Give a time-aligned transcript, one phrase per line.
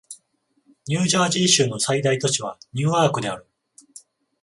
[0.87, 3.45] ニュージャージー州の最大都市はニューアークである